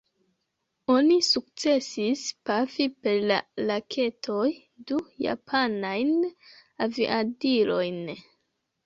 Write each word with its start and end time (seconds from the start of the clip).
Oni 0.91 1.17
sukcesis 1.25 2.23
pafi 2.49 2.87
per 3.07 3.19
la 3.31 3.37
raketoj 3.71 4.45
du 4.93 4.99
japanajn 5.27 6.11
aviadilojn. 6.87 8.03